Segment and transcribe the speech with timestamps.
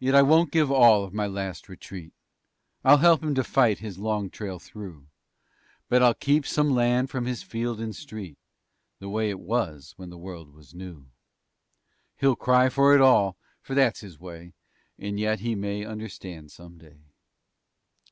[0.00, 2.12] "Yet I won't give all of my last retreat;
[2.82, 5.06] I'll help him to fight his long trail through,
[5.88, 8.36] But I'll keep some land from his field and street
[8.98, 11.06] The way that it was when the world was new.
[12.16, 14.54] He'll cry for it all, for that's his way,
[14.98, 16.98] And yet he may understand some day."